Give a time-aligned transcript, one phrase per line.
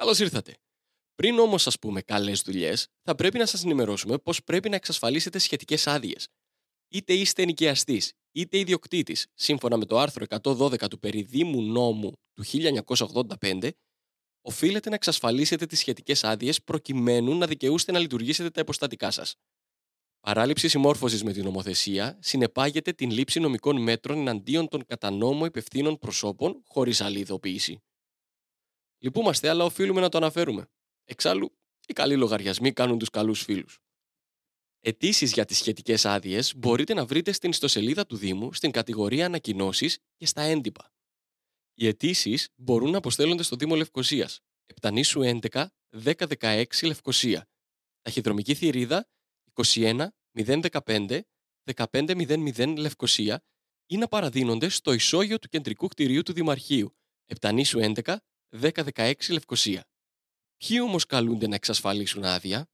[0.00, 0.54] Καλώς ήρθατε.
[1.14, 5.38] Πριν όμως σα πούμε καλές δουλειές, θα πρέπει να σας ενημερώσουμε πω πρέπει να εξασφαλίσετε
[5.38, 6.28] σχετικές άδειες.
[6.88, 12.44] Είτε είστε ενοικιαστής, είτε ιδιοκτήτης, σύμφωνα με το άρθρο 112 του Περιδήμου Νόμου του
[13.40, 13.70] 1985,
[14.40, 19.34] οφείλετε να εξασφαλίσετε τις σχετικές άδειες προκειμένου να δικαιούστε να λειτουργήσετε τα υποστατικά σας.
[20.20, 25.98] Παράληψη συμμόρφωσης με την νομοθεσία συνεπάγεται την λήψη νομικών μέτρων εναντίον των κατά νόμο υπευθύνων
[25.98, 27.80] προσώπων χωρίς άλλη ειδοποίηση.
[29.02, 30.68] Λυπούμαστε, αλλά οφείλουμε να το αναφέρουμε.
[31.04, 33.78] Εξάλλου, οι καλοί λογαριασμοί κάνουν τους καλούς φίλους.
[34.80, 39.98] Αιτήσεις για τις σχετικές άδειες μπορείτε να βρείτε στην ιστοσελίδα του Δήμου στην κατηγορία Ανακοινώσεις
[40.16, 40.92] και στα έντυπα.
[41.74, 45.66] Οι αιτήσεις μπορούν να αποστέλλονται στο Δήμο Λευκοσίας, Επτανήσου 11
[46.04, 47.48] 1016 Λευκοσία,
[48.02, 49.08] ταχυδρομική θηρίδα
[49.54, 51.20] 21 015
[51.74, 53.42] 1500 Λευκοσία
[53.86, 58.16] ή να παραδίνονται στο ισόγειο του κεντρικού κτηρίου του Δημαρχείου, Επτανήσου 11
[58.60, 59.84] 1016 Λευκοσία.
[60.56, 62.68] Ποιοι όμως καλούνται να εξασφαλίσουν άδεια,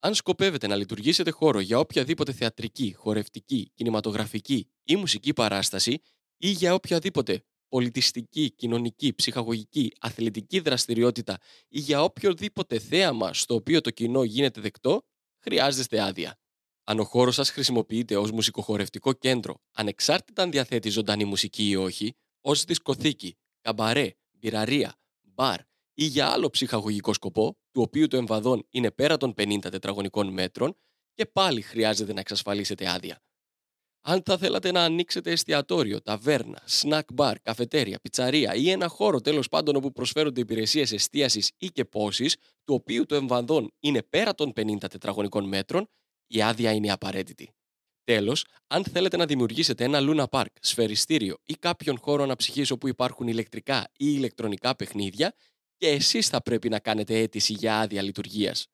[0.00, 6.00] αν σκοπεύετε να λειτουργήσετε χώρο για οποιαδήποτε θεατρική, χορευτική, κινηματογραφική ή μουσική παράσταση
[6.36, 11.38] ή για οποιαδήποτε πολιτιστική, κοινωνική, ψυχαγωγική, αθλητική δραστηριότητα
[11.68, 15.02] ή για οποιοδήποτε θέαμα στο οποίο το κοινό γίνεται δεκτό,
[15.38, 16.38] χρειάζεστε άδεια.
[16.84, 22.14] Αν ο χώρος σας χρησιμοποιείται ως μουσικοχορευτικό κέντρο, ανεξάρτητα αν διαθέτει ζωντανή μουσική ή όχι,
[22.40, 25.60] ως δισκοθήκη, καμπαρέ, μπειραρία, μπαρ
[25.94, 30.76] ή για άλλο ψυχαγωγικό σκοπό, του οποίου το εμβαδόν είναι πέρα των 50 τετραγωνικών μέτρων
[31.14, 33.22] και πάλι χρειάζεται να εξασφαλίσετε άδεια.
[34.00, 39.48] Αν θα θέλατε να ανοίξετε εστιατόριο, ταβέρνα, σνακ μπαρ, καφετέρια, πιτσαρία ή ένα χώρο τέλος
[39.48, 44.52] πάντων όπου προσφέρονται υπηρεσίες εστίασης ή και πόσης, του οποίου το εμβαδόν είναι πέρα των
[44.56, 45.88] 50 τετραγωνικών μέτρων,
[46.26, 47.52] η άδεια είναι απαραίτητη.
[48.08, 53.28] Τέλος, αν θέλετε να δημιουργήσετε ένα Luna Park, σφαιριστήριο ή κάποιον χώρο αναψυχής όπου υπάρχουν
[53.28, 55.34] ηλεκτρικά ή ηλεκτρονικά παιχνίδια,
[55.76, 58.66] και εσείς θα πρέπει να κάνετε αίτηση για άδεια λειτουργίας.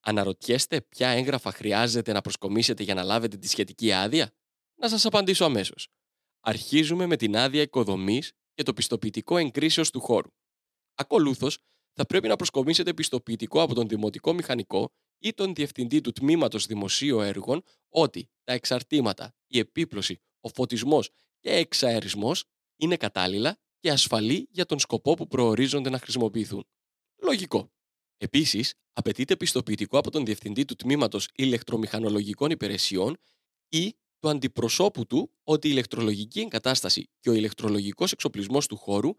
[0.00, 4.30] Αναρωτιέστε ποια έγγραφα χρειάζεται να προσκομίσετε για να λάβετε τη σχετική άδεια;
[4.74, 5.88] Να σας απαντήσω αμέσως.
[6.40, 10.30] Αρχίζουμε με την άδεια οικοδομής και το πιστοποιητικό εγκρίσεως του χώρου.
[10.94, 11.58] Ακολούθως,
[11.92, 17.20] θα πρέπει να προσκομίσετε πιστοποιητικό από τον Δημοτικό Μηχανικό ή τον Διευθυντή του Τμήματος Δημοσίου
[17.20, 22.44] Έργων ότι τα εξαρτήματα, η επίπλωση, ο φωτισμός και εξαερισμός
[22.76, 26.66] είναι κατάλληλα και ασφαλή για τον σκοπό που προορίζονται να χρησιμοποιηθούν.
[27.22, 27.70] Λογικό.
[28.18, 33.16] Επίσης, απαιτείται πιστοποιητικό από τον Διευθυντή του Τμήματος Ηλεκτρομηχανολογικών Υπηρεσιών
[33.68, 39.10] ή του αντιπροσώπου του ότι η ηλεκτρολογική εγκατάσταση και ο ηλεκτρολογικός εξοπλισμός του χώρου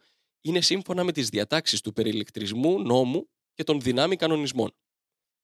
[0.42, 4.72] είναι σύμφωνα με τις διατάξεις του περιλεκτρισμού νόμου και των δυνάμει κανονισμών.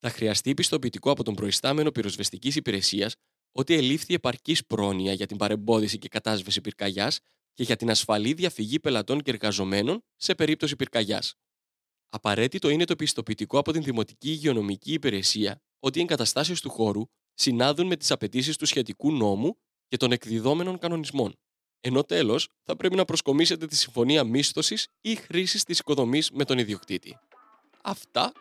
[0.06, 3.14] Θα χρειαστεί πιστοποιητικό από τον προϊστάμενο πυροσβεστικής υπηρεσίας
[3.52, 7.18] ότι ελήφθη επαρκής πρόνοια για την παρεμπόδιση και κατάσβεση πυρκαγιάς
[7.54, 11.34] και για την ασφαλή διαφυγή πελατών και εργαζομένων σε περίπτωση πυρκαγιάς.
[12.08, 17.02] Απαραίτητο είναι το πιστοποιητικό από την Δημοτική Υγειονομική Υπηρεσία ότι οι εγκαταστάσεις του χώρου
[17.34, 19.56] συνάδουν με τις απαιτήσεις του σχετικού νόμου
[19.88, 21.34] και των εκδιδόμενων κανονισμών.
[21.80, 26.58] Ενώ τέλος, θα πρέπει να προσκομίσετε τη συμφωνία μίσθωσης ή χρήσης της οικοδομής με τον
[26.58, 27.18] ιδιοκτήτη.
[27.82, 28.32] Αυτά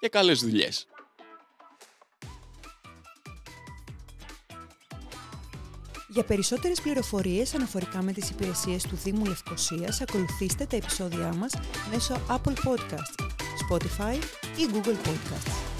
[0.00, 0.86] και καλές δουλειές.
[6.12, 11.52] Για περισσότερες πληροφορίες αναφορικά με τις υπηρεσίες του Δήμου Λευκοσίας, ακολουθήστε τα επεισόδια μας
[11.92, 13.26] μέσω Apple Podcasts,
[13.68, 14.14] Spotify
[14.56, 15.71] ή Google Podcasts.